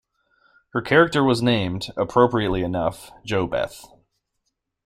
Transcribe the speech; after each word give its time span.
Her 0.73 0.81
character 0.81 1.23
was 1.23 1.43
named, 1.43 1.91
appropriately 1.95 2.63
enough, 2.63 3.11
JoBeth. 3.23 3.85